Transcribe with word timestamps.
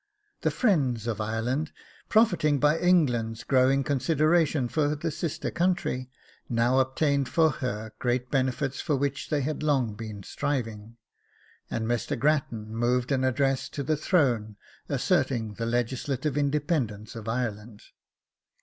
The 0.41 0.49
friends 0.49 1.05
of 1.05 1.21
Ireland, 1.21 1.71
profiting 2.09 2.59
by 2.59 2.79
England's 2.79 3.43
growing 3.43 3.83
consideration 3.83 4.67
for 4.67 4.95
the 4.95 5.11
sister 5.11 5.51
country, 5.51 6.09
now 6.49 6.79
obtained 6.79 7.29
for 7.29 7.51
her 7.51 7.93
great 7.99 8.31
benefits 8.31 8.81
for 8.81 8.95
which 8.95 9.29
they 9.29 9.41
had 9.41 9.61
long 9.61 9.93
been 9.93 10.23
striving, 10.23 10.97
and 11.69 11.85
Mr. 11.85 12.17
Grattan 12.17 12.75
moved 12.75 13.11
an 13.11 13.23
address 13.23 13.69
to 13.69 13.83
the 13.83 13.95
throne 13.95 14.57
asserting 14.89 15.53
the 15.53 15.67
legislative 15.67 16.35
independence 16.35 17.15
of 17.15 17.27
Ireland. 17.29 17.83